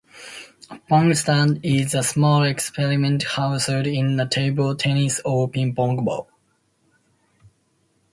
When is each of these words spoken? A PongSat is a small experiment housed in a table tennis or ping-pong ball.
A 0.71 0.77
PongSat 0.89 1.59
is 1.61 1.93
a 1.93 2.01
small 2.01 2.41
experiment 2.43 3.21
housed 3.21 3.69
in 3.69 4.19
a 4.19 4.27
table 4.27 4.75
tennis 4.75 5.21
or 5.23 5.47
ping-pong 5.47 6.03
ball. 6.03 6.27